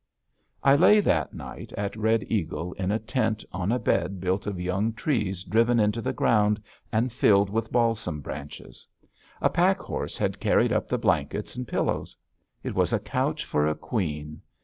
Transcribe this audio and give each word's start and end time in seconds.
I 0.63 0.75
lay 0.75 0.99
that 0.99 1.35
night 1.35 1.73
at 1.73 1.95
Red 1.95 2.23
Eagle 2.27 2.73
in 2.73 2.89
a 2.91 2.97
tent 2.97 3.45
on 3.51 3.71
a 3.71 3.77
bed 3.77 4.19
built 4.19 4.47
of 4.47 4.59
young 4.59 4.93
trees 4.93 5.43
driven 5.43 5.79
into 5.79 6.01
the 6.01 6.11
ground 6.11 6.59
and 6.91 7.13
filled 7.13 7.51
with 7.51 7.71
balsam 7.71 8.19
branches. 8.19 8.87
A 9.41 9.49
pack 9.51 9.77
horse 9.79 10.17
had 10.17 10.39
carried 10.39 10.73
up 10.73 10.87
the 10.87 10.97
blankets 10.97 11.55
and 11.55 11.67
pillows. 11.67 12.17
It 12.63 12.73
was 12.73 12.91
a 12.91 12.99
couch 12.99 13.45
for 13.45 13.67
a 13.67 13.75
queen. 13.75 14.41